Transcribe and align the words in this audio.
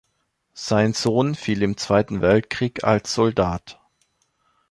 Sein 0.55 0.93
Sohn 0.93 1.35
fiel 1.35 1.61
im 1.61 1.77
Zweiten 1.77 2.21
Weltkrieg 2.21 2.83
als 2.83 3.13
Soldat. 3.13 3.79